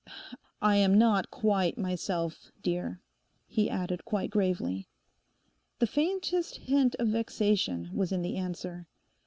I 0.63 0.77
am 0.77 0.97
not 0.97 1.29
quite 1.29 1.77
myself, 1.77 2.49
dear,' 2.63 3.03
he 3.45 3.69
added 3.69 4.03
quite 4.03 4.31
gravely. 4.31 4.87
The 5.77 5.85
faintest 5.85 6.55
hint 6.57 6.95
of 6.97 7.09
vexation 7.09 7.91
was 7.93 8.11
in 8.11 8.23
the 8.23 8.35
answer. 8.35 8.87